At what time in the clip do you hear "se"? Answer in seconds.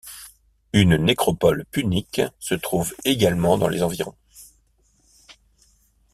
2.39-2.55